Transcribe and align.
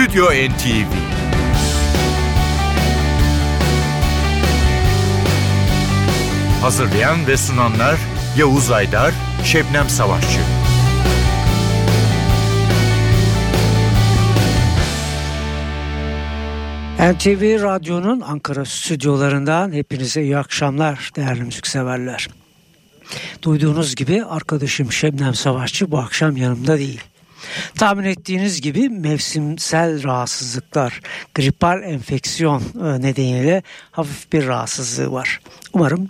Stüdyo 0.00 0.24
NTV 0.24 0.92
Hazırlayan 6.60 7.26
ve 7.26 7.36
sunanlar 7.36 7.96
Yavuz 8.38 8.70
Aydar, 8.70 9.14
Şebnem 9.44 9.88
Savaşçı. 9.88 10.40
NTV 16.98 17.62
Radyo'nun 17.62 18.20
Ankara 18.20 18.64
stüdyolarından 18.64 19.72
hepinize 19.72 20.22
iyi 20.22 20.38
akşamlar 20.38 21.10
değerli 21.16 21.42
müzikseverler. 21.42 22.28
Duyduğunuz 23.42 23.94
gibi 23.94 24.24
arkadaşım 24.24 24.92
Şebnem 24.92 25.34
Savaşçı 25.34 25.90
bu 25.90 25.98
akşam 25.98 26.36
yanımda 26.36 26.78
değil. 26.78 27.00
Tahmin 27.74 28.04
ettiğiniz 28.04 28.60
gibi 28.60 28.88
mevsimsel 28.88 30.04
rahatsızlıklar, 30.04 31.00
gripal 31.34 31.82
enfeksiyon 31.82 32.62
e, 32.84 33.02
nedeniyle 33.02 33.62
hafif 33.90 34.32
bir 34.32 34.46
rahatsızlığı 34.46 35.12
var. 35.12 35.40
Umarım 35.72 36.08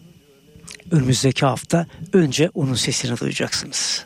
önümüzdeki 0.90 1.46
hafta 1.46 1.86
önce 2.12 2.50
onun 2.54 2.74
sesini 2.74 3.18
duyacaksınız. 3.18 4.04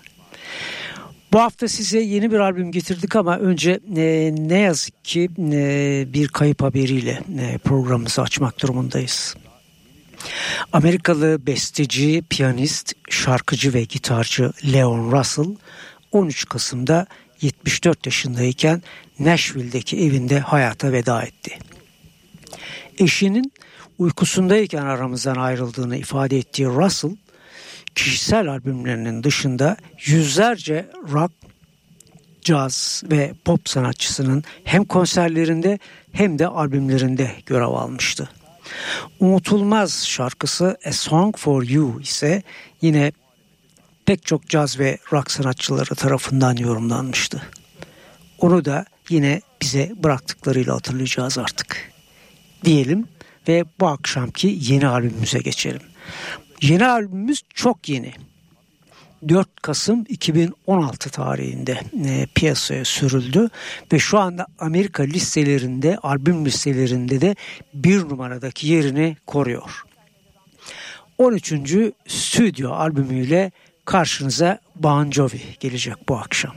Bu 1.32 1.40
hafta 1.40 1.68
size 1.68 2.00
yeni 2.00 2.32
bir 2.32 2.38
albüm 2.38 2.72
getirdik 2.72 3.16
ama 3.16 3.38
önce 3.38 3.80
e, 3.96 4.34
ne 4.38 4.58
yazık 4.58 5.04
ki 5.04 5.30
e, 5.38 6.04
bir 6.12 6.28
kayıp 6.28 6.62
haberiyle 6.62 7.22
e, 7.38 7.58
programımızı 7.58 8.22
açmak 8.22 8.62
durumundayız. 8.62 9.36
Amerikalı 10.72 11.46
besteci, 11.46 12.22
piyanist, 12.30 12.92
şarkıcı 13.10 13.74
ve 13.74 13.84
gitarcı 13.84 14.52
Leon 14.72 15.12
Russell 15.12 15.56
13 16.12 16.48
Kasım'da 16.48 17.06
74 17.44 18.06
yaşındayken 18.06 18.82
Nashville'deki 19.18 20.06
evinde 20.06 20.40
hayata 20.40 20.92
veda 20.92 21.22
etti. 21.22 21.58
Eşinin 22.98 23.52
uykusundayken 23.98 24.82
aramızdan 24.82 25.36
ayrıldığını 25.36 25.96
ifade 25.96 26.38
ettiği 26.38 26.66
Russell, 26.66 27.16
kişisel 27.94 28.48
albümlerinin 28.48 29.22
dışında 29.22 29.76
yüzlerce 30.04 30.90
rock, 31.12 31.32
caz 32.42 33.02
ve 33.10 33.32
pop 33.44 33.68
sanatçısının 33.68 34.44
hem 34.64 34.84
konserlerinde 34.84 35.78
hem 36.12 36.38
de 36.38 36.46
albümlerinde 36.46 37.30
görev 37.46 37.68
almıştı. 37.68 38.30
Unutulmaz 39.20 40.06
şarkısı 40.06 40.78
A 40.84 40.92
Song 40.92 41.36
For 41.36 41.62
You 41.62 42.00
ise 42.00 42.42
yine 42.82 43.12
pek 44.06 44.26
çok 44.26 44.48
caz 44.48 44.78
ve 44.78 44.98
rock 45.12 45.30
sanatçıları 45.30 45.94
tarafından 45.94 46.56
yorumlanmıştı. 46.56 47.42
Onu 48.38 48.64
da 48.64 48.84
yine 49.08 49.40
bize 49.62 49.92
bıraktıklarıyla 49.96 50.74
hatırlayacağız 50.74 51.38
artık. 51.38 51.92
Diyelim 52.64 53.08
ve 53.48 53.64
bu 53.80 53.86
akşamki 53.86 54.58
yeni 54.60 54.86
albümümüze 54.86 55.38
geçelim. 55.38 55.82
Yeni 56.62 56.86
albümümüz 56.86 57.42
çok 57.54 57.88
yeni. 57.88 58.12
4 59.28 59.62
Kasım 59.62 60.04
2016 60.08 61.10
tarihinde 61.10 61.80
e, 62.04 62.26
piyasaya 62.34 62.84
sürüldü 62.84 63.48
ve 63.92 63.98
şu 63.98 64.18
anda 64.18 64.46
Amerika 64.58 65.02
listelerinde, 65.02 65.98
albüm 66.02 66.44
listelerinde 66.44 67.20
de 67.20 67.36
bir 67.74 68.00
numaradaki 68.00 68.66
yerini 68.66 69.16
koruyor. 69.26 69.84
13. 71.18 71.54
stüdyo 72.06 72.72
albümüyle 72.72 73.52
karşınıza 73.84 74.58
Bon 74.76 75.10
Jovi 75.10 75.40
gelecek 75.60 76.08
bu 76.08 76.16
akşam. 76.16 76.54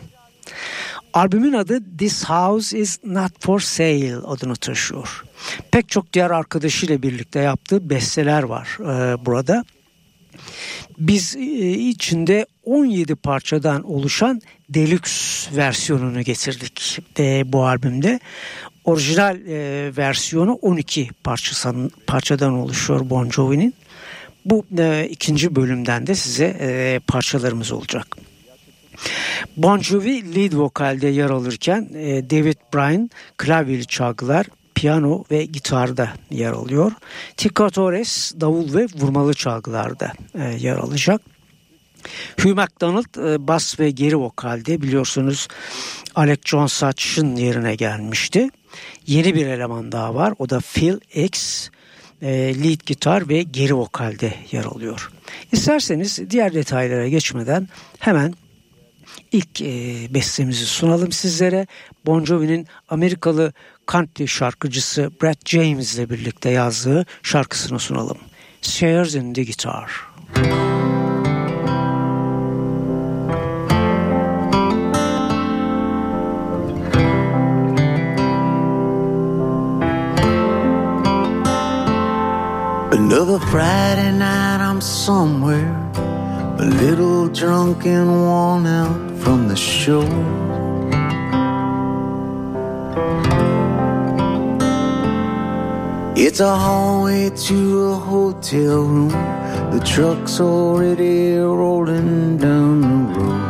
Albümün 1.14 1.54
adı 1.54 1.98
This 1.98 2.24
House 2.24 2.80
Is 2.80 3.00
Not 3.04 3.32
For 3.44 3.60
Sale 3.60 4.16
adını 4.16 4.56
taşıyor. 4.56 5.24
Pek 5.72 5.90
çok 5.90 6.14
diğer 6.14 6.32
arkadaşıyla 6.32 7.02
birlikte 7.02 7.40
yaptığı 7.40 7.90
besteler 7.90 8.44
var 8.44 8.78
e, 8.82 9.26
burada. 9.26 9.66
Biz 10.98 11.36
e, 11.36 11.42
içinde 11.70 12.46
17 12.64 13.16
parçadan 13.16 13.84
oluşan 13.84 14.42
deluxe 14.70 15.56
versiyonunu 15.56 16.22
getirdik 16.22 17.00
de 17.18 17.44
bu 17.46 17.66
albümde. 17.66 18.20
Orijinal 18.86 19.38
e, 19.48 19.92
versiyonu 19.98 20.54
12 20.54 21.10
parçasan, 21.24 21.92
parçadan 22.08 22.54
oluşuyor 22.54 23.10
Bon 23.10 23.30
Jovi'nin. 23.30 23.74
Bu 24.48 24.66
e, 24.80 25.08
ikinci 25.12 25.56
bölümden 25.56 26.08
de 26.08 26.16
size 26.16 26.58
e, 26.60 27.00
parçalarımız 27.08 27.72
olacak. 27.72 28.18
Bon 29.58 29.80
Jovi 29.80 30.36
lead 30.36 30.54
vokalde 30.54 31.08
yer 31.08 31.30
alırken 31.30 31.90
e, 31.94 32.30
David 32.30 32.58
Bryan 32.74 33.10
klavyeli 33.38 33.86
çalgılar, 33.86 34.46
piyano 34.76 35.24
ve 35.32 35.46
gitarda 35.46 36.14
yer 36.30 36.52
alıyor. 36.52 36.92
Tico 37.38 37.70
Torres 37.70 38.34
davul 38.42 38.74
ve 38.74 38.88
vurmalı 38.96 39.34
çalgılarda 39.34 40.14
e, 40.40 40.44
yer 40.44 40.76
alacak. 40.76 41.22
Hugh 42.42 42.54
McDonald 42.54 43.34
e, 43.34 43.48
bas 43.48 43.80
ve 43.80 43.90
geri 43.90 44.18
vokalde 44.18 44.82
biliyorsunuz 44.82 45.48
Alec 46.16 46.42
John 46.46 46.68
Such'ın 46.68 47.36
yerine 47.36 47.76
gelmişti. 47.76 48.50
Yeni 49.08 49.36
bir 49.36 49.48
eleman 49.48 49.92
daha 49.92 50.16
var 50.16 50.34
o 50.40 50.50
da 50.50 50.60
Phil 50.60 51.00
X 51.14 51.70
lead 52.24 52.86
gitar 52.86 53.30
ve 53.30 53.44
geri 53.44 53.76
vokalde 53.76 54.34
yer 54.52 54.64
alıyor. 54.64 55.12
İsterseniz 55.52 56.30
diğer 56.30 56.54
detaylara 56.54 57.08
geçmeden 57.08 57.68
hemen 58.00 58.34
ilk 59.32 59.62
e, 59.62 60.08
bestemizi 60.14 60.66
sunalım 60.66 61.12
sizlere. 61.12 61.68
Bon 62.06 62.26
Jovi'nin 62.26 62.68
Amerikalı 62.90 63.54
country 63.88 64.28
şarkıcısı 64.28 65.12
Brad 65.22 65.46
James 65.46 65.96
ile 65.96 66.10
birlikte 66.10 66.50
yazdığı 66.50 67.06
şarkısını 67.24 67.80
sunalım. 67.80 68.18
Shares 68.62 69.16
in 69.16 69.34
the 69.34 69.44
Guitar. 69.44 69.92
Müzik 70.36 70.67
Another 83.10 83.40
Friday 83.40 84.12
night, 84.12 84.60
I'm 84.60 84.82
somewhere, 84.82 85.72
a 86.60 86.66
little 86.66 87.30
drunk 87.30 87.86
and 87.86 88.10
worn 88.10 88.66
out 88.66 89.00
from 89.22 89.48
the 89.48 89.56
show. 89.56 90.04
It's 96.18 96.42
a 96.42 96.54
hallway 96.54 97.30
to 97.30 97.84
a 97.92 97.96
hotel 97.96 98.82
room. 98.84 99.16
The 99.72 99.82
truck's 99.86 100.42
already 100.42 101.38
rolling 101.38 102.38
down 102.38 102.82
the 102.82 103.22
road. 103.22 103.42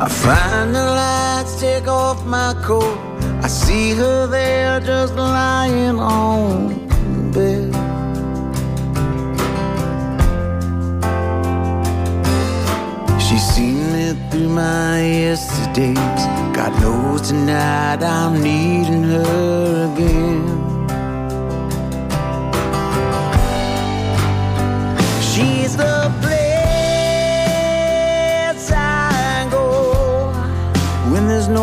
I 0.00 0.08
find 0.08 0.74
the 0.74 0.82
lights, 0.82 1.60
take 1.60 1.86
off 1.88 2.24
my 2.24 2.54
coat. 2.64 3.19
I 3.42 3.48
see 3.48 3.92
her 3.92 4.26
there 4.26 4.80
just 4.80 5.14
lying 5.14 5.98
on 5.98 6.86
the 6.88 7.30
bed. 7.34 7.72
She's 13.18 13.42
seen 13.54 13.94
it 13.94 14.16
through 14.30 14.50
my 14.50 15.00
yesterdays. 15.00 16.22
God 16.54 16.72
knows 16.82 17.28
tonight 17.28 18.02
I'm 18.02 18.42
needing 18.42 19.04
her 19.04 19.90
again. 19.94 20.44
She's 25.30 25.76
the 25.76 26.12
place 26.20 26.40
I 28.70 29.48
go 29.50 30.32
when 31.10 31.26
there's 31.26 31.48
run 31.48 31.56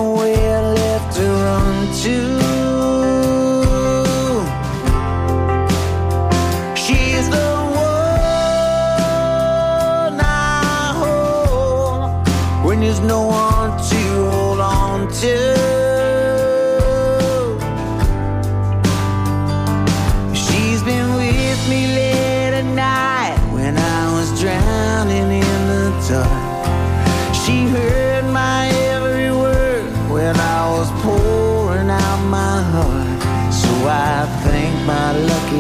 to. 2.07 2.46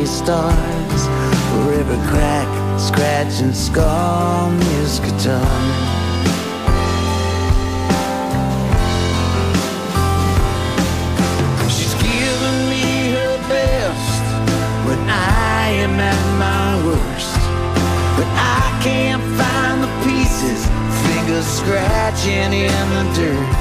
stars. 0.07 1.01
River 1.67 1.99
crack, 2.07 2.47
scratch 2.79 3.41
and 3.41 3.55
scar 3.55 4.49
his 4.51 4.99
guitar. 4.99 5.57
She's 11.69 11.93
given 11.95 12.57
me 12.71 13.11
her 13.17 13.37
best 13.51 14.25
When 14.87 15.01
I 15.09 15.69
am 15.85 15.99
at 15.99 16.23
my 16.39 16.69
worst. 16.87 17.41
But 18.17 18.29
I 18.31 18.79
can't 18.81 19.23
find 19.39 19.83
the 19.83 19.91
pieces 20.07 20.65
Fingers 21.05 21.45
scratching 21.45 22.53
in 22.53 22.85
the 22.95 23.05
dirt. 23.17 23.55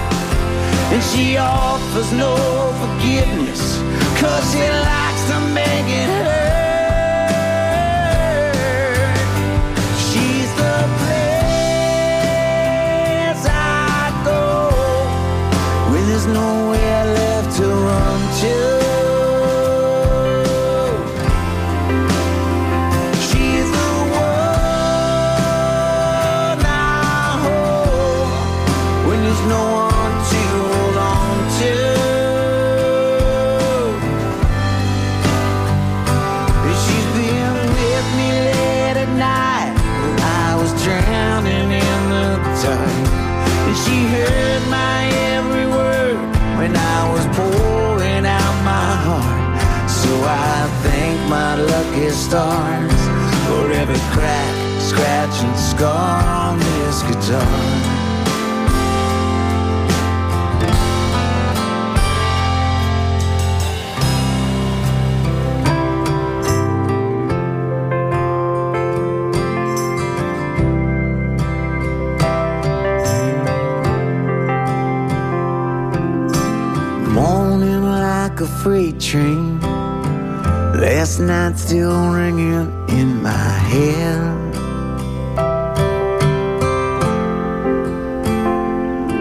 And 0.93 1.02
she 1.02 1.37
offers 1.37 2.12
no 2.12 2.37
forgiveness 2.81 3.78
Cause 4.20 4.52
she 4.52 4.60
lies 4.60 5.06
to 5.28 5.40
make 5.40 5.88
it 5.88 6.08
hurt. 6.08 6.45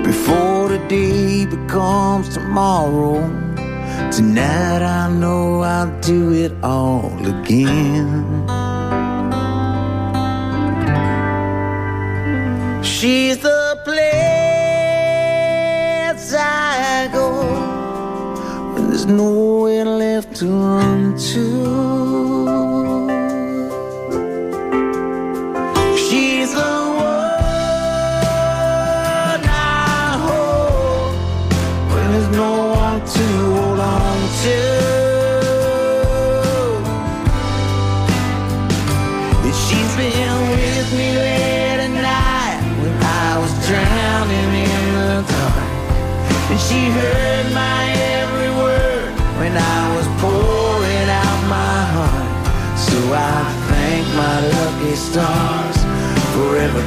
Before 0.03 0.69
the 0.69 0.79
day 0.87 1.45
becomes 1.45 2.33
tomorrow, 2.33 3.19
tonight 4.11 4.81
I 4.81 5.11
know 5.11 5.59
I'll 5.59 5.99
do 5.99 6.31
it 6.31 6.53
all 6.63 7.11
again. 7.27 8.23
She's 12.81 13.37
the 13.39 13.77
place 13.83 14.13
I 16.33 17.09
go 17.11 17.29
when 18.73 18.87
there's 18.87 19.05
nowhere 19.05 19.83
left 19.83 20.37
to 20.37 20.45
run 20.47 21.17
to. 21.33 21.84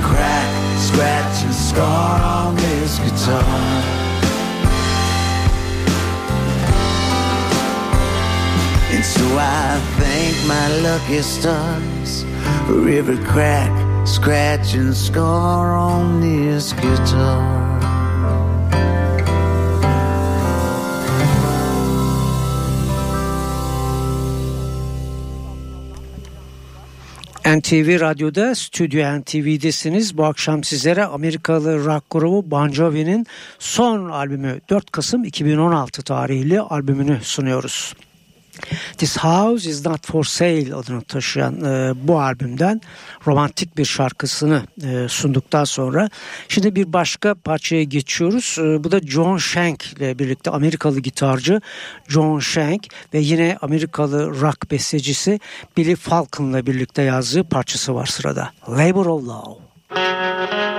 Crack, 0.02 0.78
scratch, 0.78 1.44
and 1.44 1.54
scar 1.54 2.20
on 2.22 2.56
this 2.56 2.98
guitar. 2.98 4.08
And 8.90 9.04
so 9.04 9.24
I 9.38 9.78
thank 9.98 10.34
my 10.48 10.68
lucky 10.80 11.22
stars 11.22 12.24
for 12.66 12.88
every 12.88 13.18
crack, 13.24 13.72
scratch, 14.06 14.74
and 14.74 14.96
scar 14.96 15.74
on 15.74 16.20
this 16.20 16.72
guitar. 16.72 17.67
NTV 27.56 28.00
Radyo'da 28.00 28.54
Stüdyo 28.54 29.20
NTV'desiniz. 29.20 30.18
Bu 30.18 30.24
akşam 30.24 30.64
sizlere 30.64 31.04
Amerikalı 31.04 31.84
rock 31.84 32.04
grubu 32.10 32.50
Bon 32.50 32.68
Jovi'nin 32.68 33.26
son 33.58 34.08
albümü 34.08 34.60
4 34.70 34.90
Kasım 34.90 35.24
2016 35.24 36.02
tarihli 36.02 36.60
albümünü 36.60 37.18
sunuyoruz. 37.22 37.94
This 38.98 39.16
House 39.16 39.70
Is 39.70 39.86
Not 39.86 40.06
For 40.06 40.24
Sale 40.24 40.74
adını 40.74 41.02
taşıyan 41.02 41.64
e, 41.64 41.92
bu 42.08 42.20
albümden 42.20 42.80
romantik 43.26 43.78
bir 43.78 43.84
şarkısını 43.84 44.62
e, 44.84 45.08
sunduktan 45.08 45.64
sonra 45.64 46.10
şimdi 46.48 46.76
bir 46.76 46.92
başka 46.92 47.34
parçaya 47.34 47.84
geçiyoruz. 47.84 48.56
E, 48.58 48.84
bu 48.84 48.90
da 48.90 49.00
John 49.00 49.36
Shank 49.36 49.92
ile 49.92 50.18
birlikte 50.18 50.50
Amerikalı 50.50 51.00
gitarcı 51.00 51.60
John 52.08 52.38
Shank 52.38 52.86
ve 53.14 53.18
yine 53.18 53.56
Amerikalı 53.62 54.40
rock 54.40 54.70
bestecisi 54.70 55.40
Billy 55.76 55.96
Falcon 55.96 56.50
ile 56.50 56.66
birlikte 56.66 57.02
yazdığı 57.02 57.44
parçası 57.44 57.94
var 57.94 58.06
sırada. 58.06 58.50
Labor 58.68 59.06
of 59.06 59.22
Love. 59.24 60.77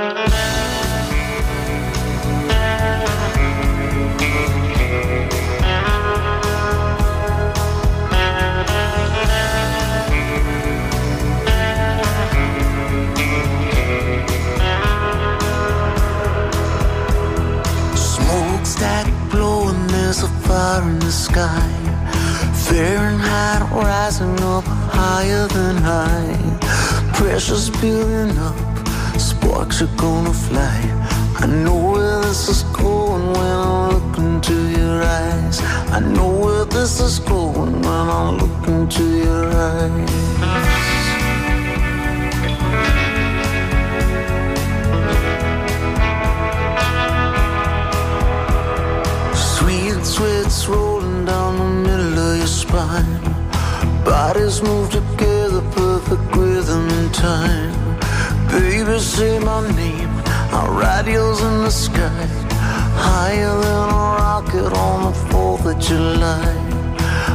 Fire 20.80 20.90
in 20.90 21.00
the 21.00 21.12
sky. 21.12 21.70
Fahrenheit 22.54 23.72
rising 23.72 24.40
up 24.42 24.64
higher 24.66 25.48
than 25.48 25.78
high. 25.78 26.38
Pressure's 27.14 27.70
building 27.82 28.38
up, 28.38 28.56
sparks 29.18 29.82
are 29.82 29.96
gonna 29.98 30.34
fly. 30.34 30.80
I 31.42 31.46
know 31.48 31.78
where 31.94 32.22
this 32.22 32.50
is 32.50 32.64
going 32.64 33.28
when 33.34 33.58
I 33.68 33.90
look 33.92 34.18
into 34.18 34.56
your 34.78 35.04
eyes. 35.04 35.62
I 35.92 36.00
know 36.00 36.30
where 36.44 36.66
this 36.66 37.00
is 37.00 37.20
going 37.20 37.82
when 37.82 38.08
I 38.22 38.32
look 38.32 38.68
into 38.68 39.04
your 39.04 39.46
eyes. 39.54 40.99
Sweats 50.04 50.68
rolling 50.68 51.26
down 51.26 51.58
the 51.58 51.66
middle 51.88 52.18
of 52.18 52.38
your 52.38 52.48
spine. 52.48 53.22
Bodies 54.04 54.62
move 54.62 54.90
together, 54.90 55.62
perfect 55.72 56.36
rhythm 56.36 56.90
and 56.90 57.14
time. 57.14 57.74
Baby, 58.50 59.00
say 59.00 59.40
my 59.40 59.62
name. 59.76 60.10
Our 60.52 60.72
radio's 60.72 61.42
in 61.42 61.64
the 61.64 61.70
sky. 61.70 62.26
Higher 62.96 63.56
than 63.62 63.90
a 63.90 64.04
rocket 64.20 64.74
on 64.74 65.12
the 65.12 65.18
4th 65.30 65.66
of 65.72 65.80
July. 65.80 66.54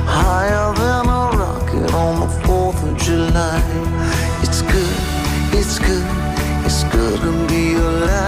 Higher 0.06 0.72
than 0.74 1.06
a 1.06 1.22
rocket 1.36 1.94
on 1.94 2.20
the 2.20 2.30
4th 2.46 2.82
of 2.88 2.96
July. 2.98 3.62
It's 4.42 4.62
good, 4.62 4.96
it's 5.58 5.78
good, 5.78 6.06
it's 6.64 6.82
good 6.84 7.20
to 7.20 7.32
be 7.46 7.74
alive. 7.74 8.24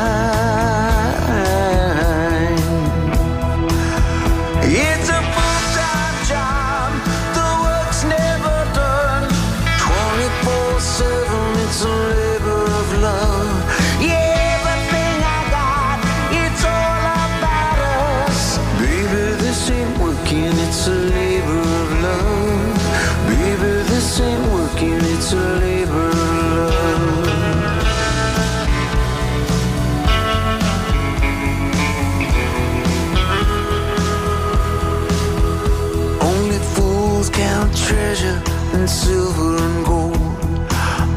And 37.93 38.89
silver 38.91 39.57
and 39.63 39.87
gold. 39.87 40.17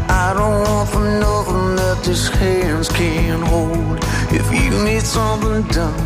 I 0.07 0.33
don't 0.35 0.61
want 0.63 0.89
for 0.89 0.99
nothing 0.99 1.75
that 1.77 2.03
these 2.05 2.27
hands 2.27 2.89
can't 2.89 3.43
hold. 3.43 3.97
If 4.31 4.47
you 4.53 4.69
need 4.83 5.01
something 5.01 5.63
done, 5.69 5.99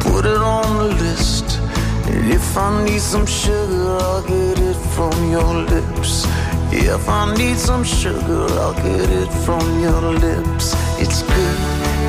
put 0.00 0.24
it 0.24 0.36
on 0.36 0.78
the 0.78 0.94
list. 1.04 1.60
And 2.08 2.32
if 2.32 2.56
I 2.56 2.84
need 2.84 3.00
some 3.00 3.26
sugar, 3.26 3.96
I'll 4.00 4.22
get 4.22 4.58
it 4.58 4.76
from 4.94 5.30
your 5.30 5.54
lips. 5.54 6.26
If 6.72 7.08
I 7.08 7.32
need 7.36 7.56
some 7.56 7.84
sugar, 7.84 8.46
I'll 8.58 8.74
get 8.74 9.08
it 9.10 9.30
from 9.44 9.80
your 9.80 10.02
lips. 10.26 10.74
It's 10.98 11.22
good, 11.22 11.58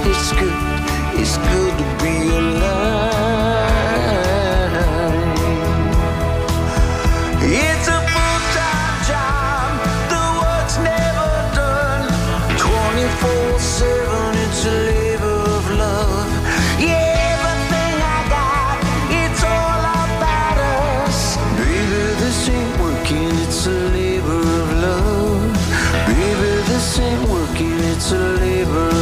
it's 0.09 0.31
good, 0.31 0.61
it's 1.19 1.37
good 1.37 1.73
to 1.77 2.03
be 2.03 2.29
alive. 2.29 3.54
Working, 28.12 28.62
it's 28.62 28.69
a 28.69 28.94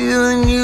arms, 0.00 0.10
hearing 0.10 0.48
you 0.48 0.57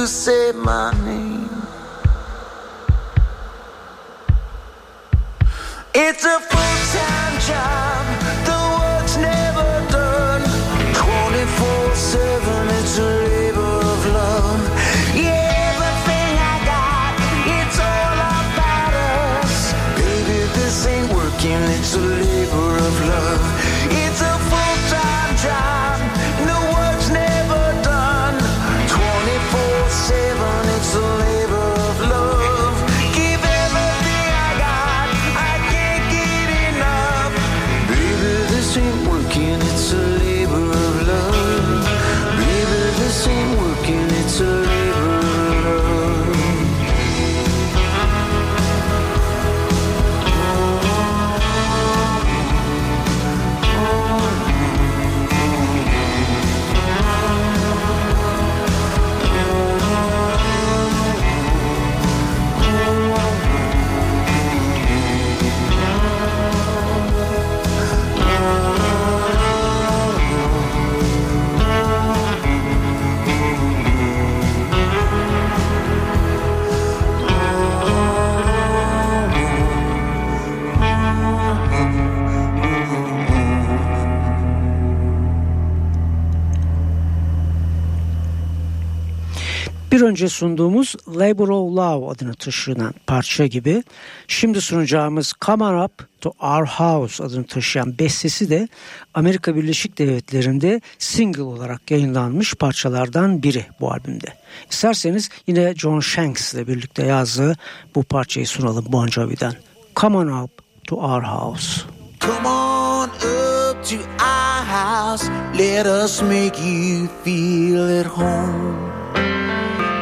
önce 90.05 90.29
sunduğumuz 90.29 90.97
Labor 91.09 91.49
of 91.49 91.77
Love 91.77 92.13
adını 92.13 92.35
taşıyan 92.35 92.95
parça 93.07 93.47
gibi 93.47 93.83
şimdi 94.29 94.61
sunacağımız 94.61 95.33
Come 95.41 95.65
On 95.65 95.85
Up 95.85 96.09
to 96.21 96.33
Our 96.41 96.67
House 96.67 97.25
adını 97.25 97.47
taşıyan 97.47 97.99
bestesi 97.99 98.51
de 98.51 98.69
Amerika 99.15 99.57
Birleşik 99.57 99.99
Devletleri'nde 99.99 100.81
single 100.99 101.43
olarak 101.43 101.91
yayınlanmış 101.91 102.55
parçalardan 102.55 103.43
biri 103.43 103.67
bu 103.81 103.93
albümde. 103.93 104.27
İsterseniz 104.71 105.31
yine 105.47 105.75
John 105.75 106.01
Shanks 106.01 106.55
ile 106.55 106.69
birlikte 106.69 107.07
yazdığı 107.07 107.57
bu 107.95 108.03
parçayı 108.03 108.47
sunalım 108.47 108.85
Bon 108.89 109.07
Jovi'den. 109.07 109.55
Come 109.97 110.17
On 110.17 110.43
Up 110.43 110.51
to 110.87 110.97
Our 110.97 111.23
House. 111.23 111.83
Come 112.21 112.49
on 112.49 113.09
up 113.09 113.85
to 113.85 113.97
our 113.97 114.65
house. 114.65 115.31
Let 115.59 115.87
us 115.87 116.23
make 116.23 116.59
you 116.61 117.09
feel 117.25 118.01
at 118.01 118.07
home. 118.07 118.94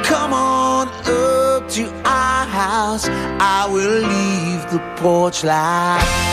Come 0.04 0.32
on 0.32 0.88
up 0.88 1.68
to 1.70 1.84
our 2.04 2.46
house. 2.46 3.08
I 3.08 3.66
will 3.70 4.00
leave 4.00 4.70
the 4.70 4.80
porch 4.96 5.44
light. 5.44 6.31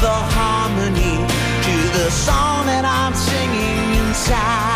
The 0.00 0.08
harmony 0.08 1.16
to 1.62 1.76
the 1.98 2.10
song 2.10 2.64
that 2.64 2.86
I'm 2.86 3.14
singing 3.14 4.00
inside. 4.00 4.69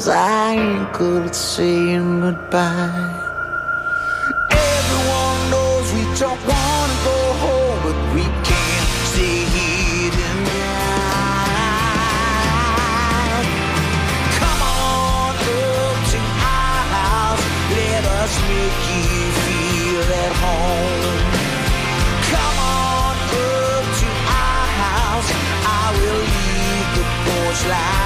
Cause 0.00 0.08
I 0.08 0.54
ain't 0.54 0.92
good 0.94 1.26
at 1.26 1.34
saying 1.34 2.20
goodbye. 2.20 3.12
Everyone 4.50 5.40
knows 5.52 5.92
we 5.92 6.04
don't 6.18 6.40
wanna 6.48 6.96
go 7.04 7.18
home, 7.44 7.78
but 7.84 7.98
we 8.14 8.24
can't 8.48 8.88
stay 9.12 9.44
here 9.52 10.10
tonight. 10.16 10.70
Come 14.40 14.60
on 14.72 15.36
up 15.36 15.96
to 16.12 16.20
our 16.48 16.80
house, 16.96 17.44
let 17.76 18.02
us 18.20 18.32
make 18.48 18.80
you 18.96 19.20
feel 19.44 20.08
at 20.24 20.32
home. 20.44 21.20
Come 22.32 22.56
on 22.72 23.14
up 23.44 23.84
to 24.00 24.08
our 24.40 24.64
house. 24.80 25.28
I 25.68 25.84
will 25.92 26.24
leave 26.32 26.88
the 26.96 27.04
porch 27.20 27.62
light 27.68 27.99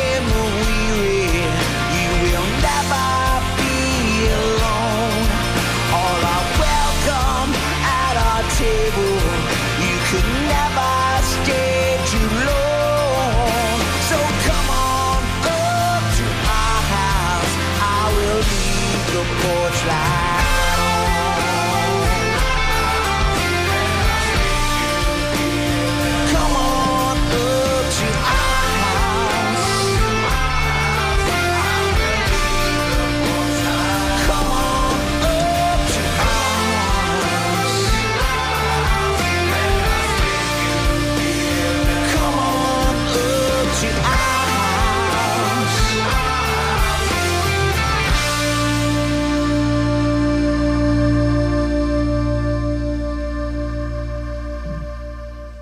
E 0.00 0.18
the. 0.18 0.79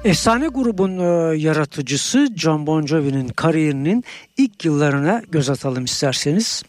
Efsane 0.09 0.49
grubun 0.49 0.99
e, 0.99 1.37
yaratıcısı 1.37 2.29
John 2.37 2.66
Bon 2.66 2.87
Jovi'nin 2.87 3.29
kariyerinin 3.29 4.05
ilk 4.37 4.64
yıllarına 4.64 5.23
göz 5.31 5.51
atalım 5.51 5.85
isterseniz. 5.85 6.62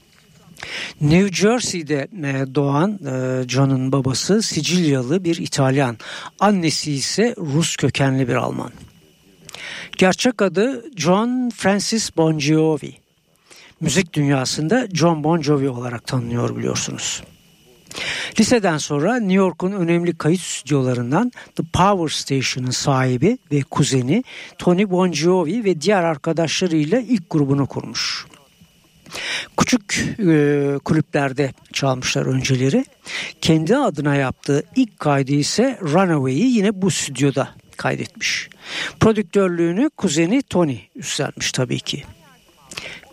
New 1.01 1.35
Jersey'de 1.35 2.07
e, 2.23 2.55
doğan 2.55 2.91
e, 2.91 3.49
John'un 3.49 3.91
babası 3.91 4.41
Sicilyalı 4.41 5.23
bir 5.23 5.37
İtalyan, 5.37 5.97
annesi 6.39 6.91
ise 6.91 7.35
Rus 7.37 7.75
kökenli 7.75 8.27
bir 8.27 8.35
Alman. 8.35 8.71
Gerçek 9.97 10.41
adı 10.41 10.85
John 10.95 11.49
Francis 11.49 12.17
Bon 12.17 12.39
Jovi. 12.39 12.93
Müzik 13.81 14.13
dünyasında 14.13 14.87
John 14.93 15.23
Bon 15.23 15.41
Jovi 15.41 15.69
olarak 15.69 16.07
tanınıyor 16.07 16.57
biliyorsunuz. 16.57 17.23
Liseden 18.39 18.77
sonra 18.77 19.19
New 19.19 19.33
York'un 19.33 19.71
önemli 19.71 20.17
kayıt 20.17 20.41
stüdyolarından 20.41 21.31
The 21.55 21.63
Power 21.73 22.07
Station'ın 22.07 22.71
sahibi 22.71 23.37
ve 23.51 23.61
kuzeni 23.61 24.23
Tony 24.57 24.89
Bon 24.89 25.11
Jovi 25.11 25.63
ve 25.63 25.81
diğer 25.81 26.03
arkadaşlarıyla 26.03 26.99
ilk 26.99 27.29
grubunu 27.29 27.65
kurmuş. 27.65 28.25
Küçük 29.57 30.05
e, 30.19 30.77
kulüplerde 30.85 31.53
çalmışlar 31.73 32.25
önceleri. 32.25 32.85
Kendi 33.41 33.77
adına 33.77 34.15
yaptığı 34.15 34.63
ilk 34.75 34.99
kaydı 34.99 35.31
ise 35.31 35.79
Runaway'i 35.81 36.45
yine 36.45 36.81
bu 36.81 36.91
stüdyoda 36.91 37.49
kaydetmiş. 37.77 38.49
Prodüktörlüğünü 38.99 39.89
kuzeni 39.97 40.41
Tony 40.41 40.77
üstlenmiş 40.95 41.51
tabii 41.51 41.79
ki. 41.79 42.03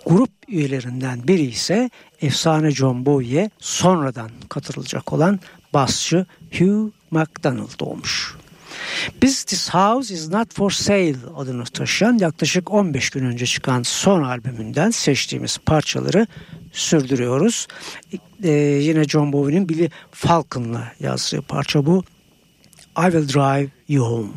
Grup 0.06 0.30
üyelerinden 0.48 1.28
biri 1.28 1.42
ise 1.42 1.90
efsane 2.22 2.70
John 2.70 3.06
Bowie'ye 3.06 3.50
sonradan 3.58 4.30
katılacak 4.48 5.12
olan 5.12 5.40
basçı 5.74 6.26
Hugh 6.58 6.90
McDonald 7.10 7.80
olmuş. 7.80 8.34
Biz 9.22 9.44
This 9.44 9.70
House 9.70 10.14
Is 10.14 10.28
Not 10.28 10.54
For 10.54 10.70
Sale 10.70 11.16
adını 11.36 11.64
taşıyan 11.64 12.18
yaklaşık 12.18 12.70
15 12.70 13.10
gün 13.10 13.24
önce 13.24 13.46
çıkan 13.46 13.82
son 13.82 14.22
albümünden 14.22 14.90
seçtiğimiz 14.90 15.58
parçaları 15.58 16.26
sürdürüyoruz. 16.72 17.66
Ee, 18.42 18.50
yine 18.82 19.04
John 19.04 19.32
Bowie'nin 19.32 19.68
Billy 19.68 19.90
Falcon'la 20.10 20.92
yazdığı 21.00 21.42
parça 21.42 21.86
bu. 21.86 22.04
I 22.98 23.10
Will 23.10 23.28
Drive 23.28 23.68
You 23.88 24.06
Home. 24.06 24.32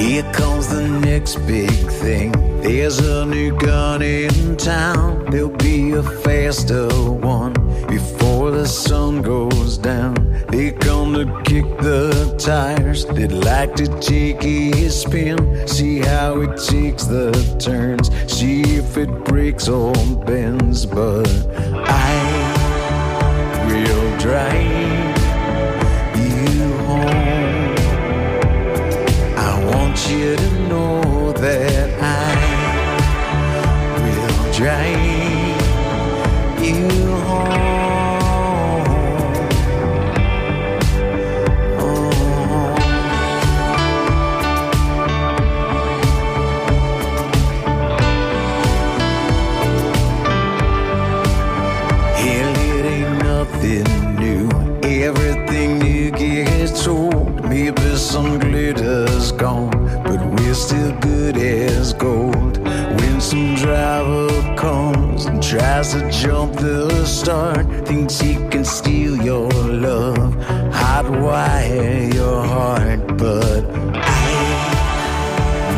Here 0.00 0.22
comes 0.32 0.66
the 0.68 0.88
next 0.88 1.36
big 1.46 1.70
thing. 1.70 2.32
There's 2.62 2.98
a 3.00 3.26
new 3.26 3.54
gun 3.58 4.00
in 4.00 4.56
town. 4.56 5.26
There'll 5.30 5.50
be 5.50 5.92
a 5.92 6.02
faster 6.02 6.88
one 6.88 7.52
before 7.86 8.50
the 8.50 8.66
sun 8.66 9.20
goes 9.20 9.76
down. 9.76 10.14
They 10.48 10.72
come 10.72 11.12
to 11.12 11.26
kick 11.44 11.66
the 11.80 12.34
tires. 12.38 13.04
They'd 13.04 13.30
like 13.30 13.74
to 13.76 13.86
take 14.00 14.42
a 14.42 14.88
spin, 14.88 15.68
see 15.68 15.98
how 15.98 16.40
it 16.40 16.56
takes 16.56 17.04
the 17.04 17.32
turns, 17.58 18.08
see 18.26 18.62
if 18.62 18.96
it 18.96 19.10
breaks 19.26 19.68
or 19.68 19.92
bends. 20.24 20.86
But 20.86 21.28
I 21.86 22.16
will 23.68 24.18
drive 24.18 24.89
that 31.32 31.90
I 32.00 32.34
will 34.02 34.52
drive 34.52 35.60
you 36.62 36.88
home. 37.26 37.60
It 52.18 52.84
ain't 52.84 53.12
nothing 53.22 53.88
new. 54.16 54.48
Everything 54.82 55.70
you 55.86 56.10
get 56.10 56.76
told 56.76 57.44
me, 57.48 57.70
but 57.70 57.96
some 57.96 58.38
glitter's 58.38 59.32
gone 59.32 59.89
we're 60.50 60.54
still 60.54 60.92
good 60.98 61.36
as 61.36 61.92
gold. 61.92 62.58
When 62.58 63.20
some 63.20 63.54
driver 63.54 64.56
comes 64.56 65.26
and 65.26 65.40
tries 65.40 65.92
to 65.92 66.10
jump 66.10 66.56
the 66.56 67.06
start, 67.06 67.66
thinks 67.86 68.18
he 68.18 68.34
can 68.48 68.64
steal 68.64 69.14
your 69.22 69.48
love, 69.48 70.34
hotwire 70.82 72.12
your 72.12 72.42
heart, 72.42 73.16
but 73.16 73.64
I 73.94 74.24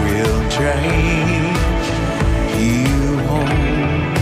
will 0.04 0.40
change 0.58 1.86
you 2.64 3.18
home. 3.28 4.14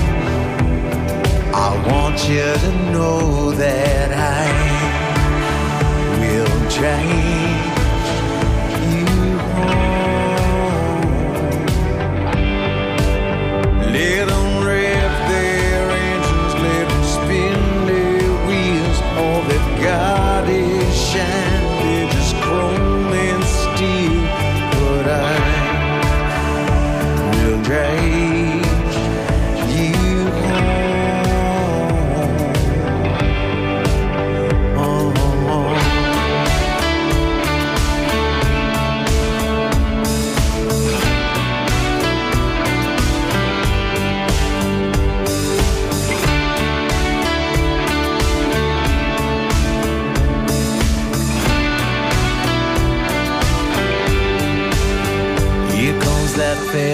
I 1.54 1.70
want 1.90 2.18
you 2.28 2.54
to 2.64 2.72
know 2.90 3.52
that 3.52 4.10
I 4.12 4.48
will 6.18 6.70
change 6.70 7.39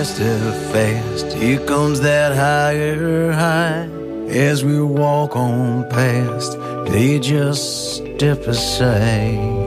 faster 0.07 0.53
fast. 0.73 1.33
Here 1.33 1.59
comes 1.67 2.01
that 2.01 2.33
higher 2.37 3.33
high. 3.33 3.89
As 4.29 4.65
we 4.65 4.81
walk 4.81 5.35
on 5.35 5.89
past, 5.91 6.59
they 6.91 7.19
just 7.19 7.97
step 7.97 8.39
aside. 8.47 9.66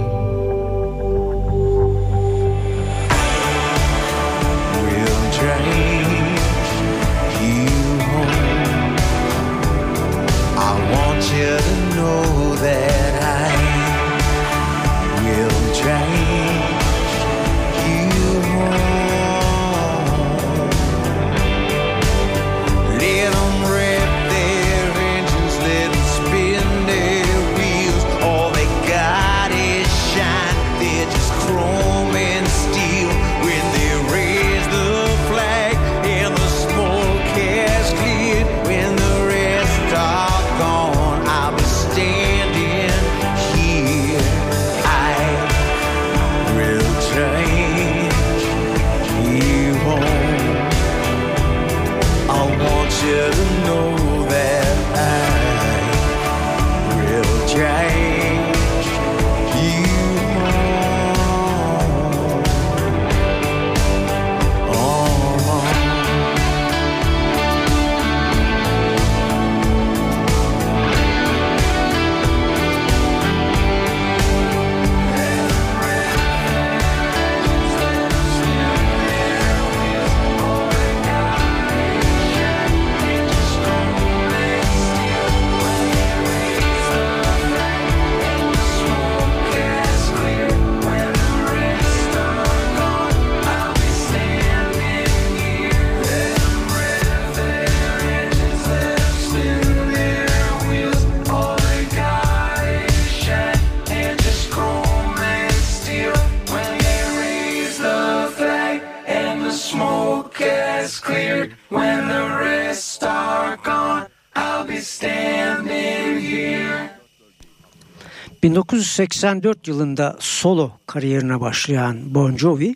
1984 118.43 119.67
yılında 119.67 120.17
solo 120.19 120.71
kariyerine 120.87 121.41
başlayan 121.41 122.15
Bon 122.15 122.37
Jovi 122.37 122.75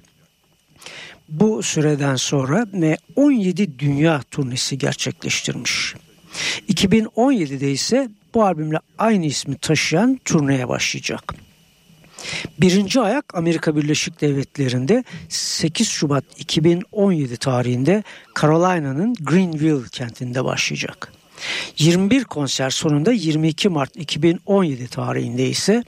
bu 1.30 1.64
süreden 1.64 2.16
sonra 2.16 2.68
ve 2.74 2.98
17 3.16 3.80
dünya 3.80 4.22
turnesi 4.32 4.78
gerçekleştirmiş. 4.78 5.96
2017'de 6.70 7.72
ise 7.72 8.10
bu 8.34 8.44
albümle 8.44 8.80
aynı 8.98 9.26
ismi 9.26 9.58
taşıyan 9.58 10.20
turneye 10.26 10.68
başlayacak. 10.68 11.34
Birinci 12.62 13.02
ayak 13.02 13.36
Amerika 13.36 13.76
Birleşik 13.76 14.22
Devletleri'nde 14.22 15.04
8 15.30 15.90
Şubat 15.90 16.24
2017 16.38 17.38
tarihinde 17.38 18.04
Carolina'nın 18.42 19.14
Greenville 19.14 19.90
kentinde 19.92 20.46
başlayacak. 20.46 21.14
21 21.78 22.24
konser 22.24 22.70
sonunda 22.70 23.12
22 23.12 23.70
Mart 23.70 23.92
2017 23.96 24.88
tarihinde 24.88 25.50
ise 25.50 25.84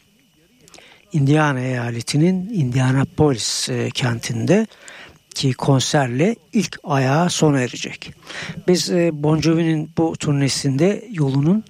Indiana 1.14 1.60
eyaletinin 1.60 2.50
Indianapolis 2.54 3.70
e, 3.70 3.90
kentinde 3.90 4.68
ki 5.36 5.54
konserle 5.54 6.36
ilk 6.54 6.80
ayağa 6.84 7.30
sona 7.30 7.60
erecek. 7.60 8.14
Biz 8.68 8.90
e, 8.90 9.10
Bon 9.14 9.42
Jovi'nin 9.42 9.92
bu 9.98 10.16
turnesinde 10.18 11.08
yolunun 11.12 11.64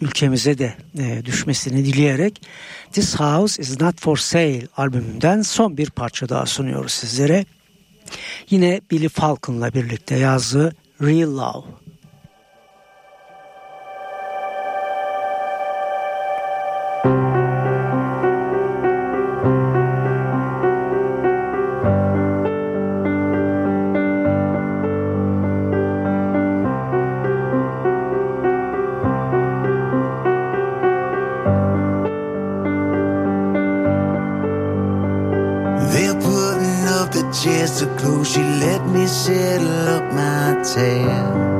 ülkemize 0.00 0.58
de 0.58 0.74
e, 0.98 1.24
düşmesini 1.24 1.84
dileyerek 1.84 2.42
This 2.92 3.14
House 3.14 3.62
Is 3.62 3.80
Not 3.80 4.00
For 4.00 4.16
Sale 4.16 4.62
albümünden 4.76 5.42
son 5.42 5.76
bir 5.76 5.90
parça 5.90 6.28
daha 6.28 6.46
sunuyoruz 6.46 6.92
sizlere. 6.92 7.44
Yine 8.50 8.80
Billy 8.90 9.08
Falcon'la 9.08 9.74
birlikte 9.74 10.16
yazdığı 10.16 10.76
Real 11.02 11.36
Love. 11.36 11.66
Chairs 37.60 37.80
to 37.80 37.86
close. 37.96 38.32
She 38.32 38.42
let 38.42 38.86
me 38.86 39.06
settle 39.06 39.88
up 39.88 40.04
my 40.12 40.62
tab. 40.62 41.50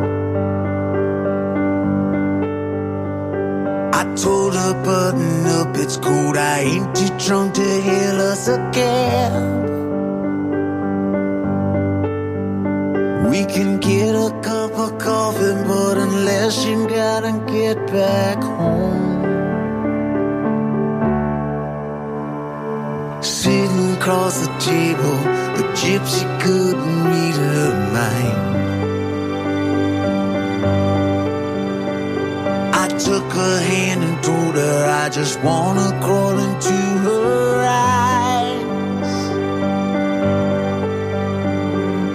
I 4.00 4.14
told 4.14 4.54
her, 4.54 4.74
button 4.84 5.46
up, 5.46 5.76
it's 5.76 5.96
cold. 5.96 6.36
I 6.36 6.60
ain't 6.60 6.94
too 6.94 7.26
drunk 7.26 7.54
to 7.54 7.68
hail 7.88 8.20
us 8.20 8.48
again. 8.48 9.58
We 13.30 13.44
can 13.44 13.78
get 13.78 14.14
a 14.14 14.30
cup 14.42 14.72
of 14.72 14.98
coffee, 14.98 15.54
but 15.68 15.98
unless 15.98 16.64
you 16.64 16.88
gotta 16.88 17.32
get 17.46 17.76
back 17.88 18.42
home. 18.42 19.09
Sitting 23.50 23.96
across 23.96 24.46
the 24.46 24.52
table, 24.60 25.18
a 25.60 25.64
gypsy 25.74 26.24
couldn't 26.40 27.04
read 27.10 27.34
her 27.34 27.70
mind. 27.96 28.40
I 32.82 32.86
took 33.06 33.24
her 33.32 33.58
hand 33.60 34.04
and 34.04 34.22
told 34.22 34.54
her 34.54 34.86
I 35.02 35.08
just 35.08 35.40
wanna 35.42 35.90
crawl 36.00 36.38
into 36.38 36.78
her 37.06 37.66
eyes. 37.66 39.14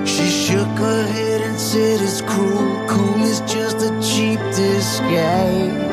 She 0.08 0.28
shook 0.30 0.74
her 0.88 1.04
head 1.06 1.41
and 1.41 1.60
said 1.60 2.00
it's 2.00 2.21
cruel, 2.21 2.88
cool 2.88 3.21
is 3.24 3.41
just 3.41 3.82
a 3.82 3.91
cheap 4.02 4.39
disguise. 4.56 5.85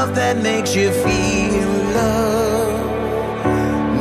Love 0.00 0.14
that 0.14 0.36
makes 0.38 0.74
you 0.74 0.90
feel 1.04 1.68
love. 2.00 2.80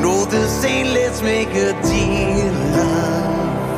No, 0.02 0.14
this 0.34 0.64
ain't 0.64 0.92
let's 0.98 1.22
make 1.22 1.50
a 1.68 1.72
deal, 1.92 2.54
love. 2.80 3.70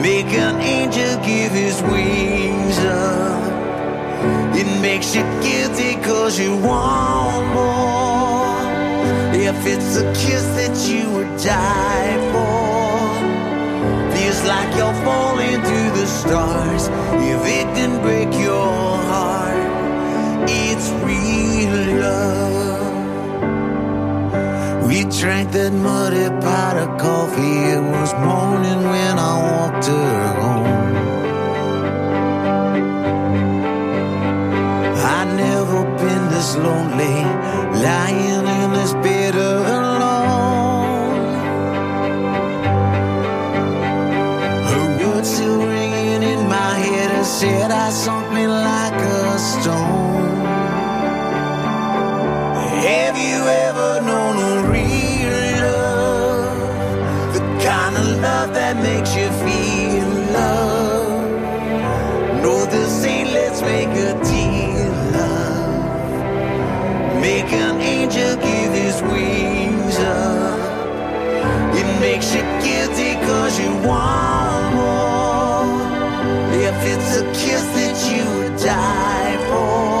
Make 0.00 0.32
an 0.46 0.56
angel 0.76 1.12
give 1.30 1.52
his 1.52 1.76
wings 1.92 2.78
up. 2.78 3.52
It 4.60 4.68
makes 4.80 5.14
you 5.14 5.22
guilty 5.46 5.92
cause 6.08 6.34
you 6.40 6.52
want 6.56 7.44
more. 7.58 8.60
If 9.48 9.58
it's 9.72 9.92
a 10.04 10.06
kiss 10.22 10.44
that 10.60 10.76
you 10.90 11.04
would 11.14 11.32
die 11.36 12.16
for. 12.32 13.00
Feels 14.14 14.42
like 14.52 14.70
you're 14.78 14.98
falling 15.08 15.60
through 15.66 15.90
the 16.00 16.06
stars. 16.06 16.84
If 17.32 17.42
it 17.58 17.66
can 17.76 17.92
break 18.00 18.32
your 18.46 18.49
drank 25.20 25.52
that 25.52 25.70
muddy 25.70 26.28
pot 26.40 26.76
of 26.78 26.98
coffee. 26.98 27.58
It 27.74 27.82
was 27.94 28.14
morning 28.14 28.80
when 28.92 29.18
I 29.18 29.32
walked 29.50 29.84
her 29.84 30.26
home. 30.40 30.66
I 35.18 35.20
never 35.44 35.80
been 36.00 36.24
this 36.34 36.56
lonely, 36.56 37.16
lying 37.84 38.46
in 38.60 38.72
this 38.72 38.94
bed 39.04 39.34
alone. 39.34 41.20
Her 44.70 44.86
words 45.02 45.28
still 45.34 45.58
ringing 45.58 46.22
in 46.32 46.48
my 46.48 46.74
head. 46.86 47.10
I 47.10 47.22
said 47.24 47.70
I 47.70 47.90
sunk 47.90 48.32
me 48.32 48.46
like 48.46 48.94
a 48.94 49.38
stone. 49.38 50.29
You 73.62 73.72
want 73.88 74.74
more. 74.74 75.68
If 76.68 76.76
it's 76.92 77.10
a 77.22 77.24
kiss 77.40 77.64
that 77.76 77.96
you 78.10 78.24
would 78.36 78.56
die 78.56 79.36
for, 79.48 80.00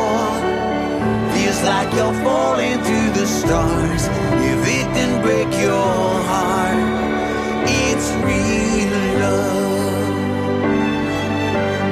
feels 1.34 1.60
like 1.62 1.88
you're 1.96 2.18
falling 2.24 2.78
through 2.86 3.10
the 3.20 3.26
stars. 3.26 4.04
If 4.52 4.60
it 4.78 4.86
can 4.96 5.20
break 5.22 5.50
your 5.68 6.12
heart, 6.30 6.78
it's 7.84 8.08
real 8.26 8.94
love. 9.22 10.10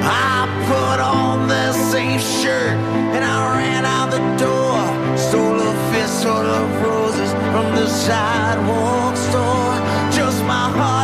I 0.03 0.37
put 0.71 0.99
on 0.99 1.47
the 1.47 1.73
same 1.91 2.19
shirt 2.19 2.77
and 3.15 3.23
I 3.23 3.37
ran 3.57 3.83
out 3.85 4.09
the 4.17 4.23
door. 4.45 4.77
Stole 5.17 5.61
a 5.71 5.73
fistful 5.91 6.45
of 6.59 6.67
roses 6.81 7.31
from 7.51 7.67
the 7.75 7.87
sidewalk 7.87 9.15
store. 9.27 9.75
Just 10.17 10.43
my 10.43 10.67
heart 10.77 10.98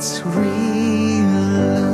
it's 0.00 0.22
real. 0.24 1.90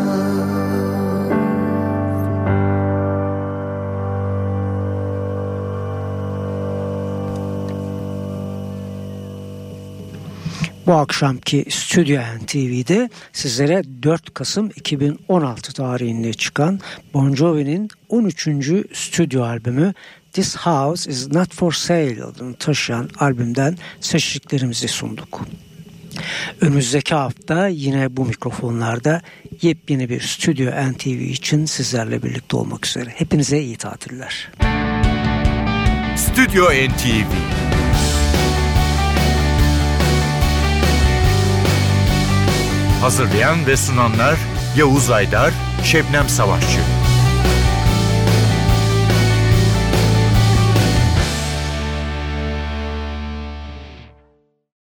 Bu 10.86 10.92
akşamki 10.92 11.66
Stüdyo 11.70 12.20
NTV'de 12.42 13.10
sizlere 13.32 13.82
4 14.02 14.34
Kasım 14.34 14.70
2016 14.76 15.72
tarihinde 15.72 16.32
çıkan 16.32 16.80
Bon 17.14 17.34
Jovi'nin 17.34 17.88
13. 18.08 18.48
stüdyo 18.92 19.42
albümü 19.42 19.94
This 20.32 20.56
House 20.56 21.10
Is 21.10 21.32
Not 21.32 21.54
For 21.54 21.72
Sale 21.72 22.24
adını 22.24 22.54
taşıyan 22.54 23.10
albümden 23.18 23.78
seçtiklerimizi 24.00 24.88
sunduk. 24.88 25.40
Önümüzdeki 26.60 27.14
hafta 27.14 27.68
yine 27.68 28.16
bu 28.16 28.24
mikrofonlarda 28.24 29.22
yepyeni 29.62 30.08
bir 30.08 30.20
Stüdyo 30.20 30.70
NTV 30.92 31.08
için 31.08 31.64
sizlerle 31.64 32.22
birlikte 32.22 32.56
olmak 32.56 32.86
üzere. 32.86 33.10
Hepinize 33.10 33.60
iyi 33.60 33.76
tatiller. 33.76 34.48
Stüdyo 36.16 36.64
NTV 36.64 37.32
Hazırlayan 43.00 43.66
ve 43.66 43.76
sunanlar 43.76 44.36
Yavuz 44.76 45.10
Aydar, 45.10 45.52
Şebnem 45.84 46.28
Savaşçı. 46.28 46.95